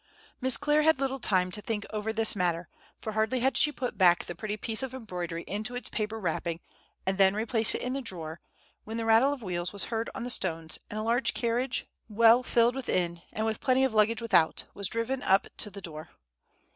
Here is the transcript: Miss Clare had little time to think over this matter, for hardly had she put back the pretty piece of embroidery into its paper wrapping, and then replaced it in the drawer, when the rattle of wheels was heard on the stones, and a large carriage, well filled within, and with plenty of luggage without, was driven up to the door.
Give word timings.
Miss 0.41 0.57
Clare 0.57 0.81
had 0.81 0.99
little 0.99 1.19
time 1.19 1.51
to 1.51 1.61
think 1.61 1.85
over 1.91 2.11
this 2.11 2.35
matter, 2.35 2.67
for 2.99 3.11
hardly 3.11 3.41
had 3.41 3.55
she 3.55 3.71
put 3.71 3.99
back 3.99 4.25
the 4.25 4.33
pretty 4.33 4.57
piece 4.57 4.81
of 4.81 4.95
embroidery 4.95 5.43
into 5.43 5.75
its 5.75 5.89
paper 5.89 6.19
wrapping, 6.19 6.59
and 7.05 7.19
then 7.19 7.35
replaced 7.35 7.75
it 7.75 7.83
in 7.83 7.93
the 7.93 8.01
drawer, 8.01 8.41
when 8.83 8.97
the 8.97 9.05
rattle 9.05 9.31
of 9.31 9.43
wheels 9.43 9.71
was 9.71 9.83
heard 9.93 10.09
on 10.15 10.23
the 10.23 10.31
stones, 10.31 10.79
and 10.89 10.99
a 10.99 11.03
large 11.03 11.35
carriage, 11.35 11.85
well 12.09 12.41
filled 12.41 12.73
within, 12.73 13.21
and 13.31 13.45
with 13.45 13.61
plenty 13.61 13.83
of 13.83 13.93
luggage 13.93 14.23
without, 14.23 14.63
was 14.73 14.87
driven 14.87 15.21
up 15.21 15.45
to 15.57 15.69
the 15.69 15.81
door. 15.81 16.09